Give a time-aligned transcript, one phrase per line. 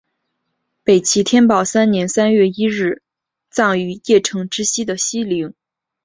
[0.83, 3.03] 北齐天保三年三月一日
[3.51, 5.53] 葬于邺城之西的西陵。